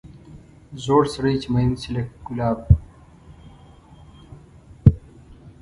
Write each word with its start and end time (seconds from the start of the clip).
زوړ 0.83 1.03
سړی 1.13 1.33
چې 1.41 1.47
مېن 1.53 1.71
شي 1.81 1.89
لکه 1.95 2.15
ګلاب. 2.27 2.59